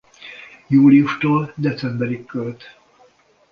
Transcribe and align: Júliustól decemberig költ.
Júliustól 0.67 1.53
decemberig 1.55 2.25
költ. 2.25 2.63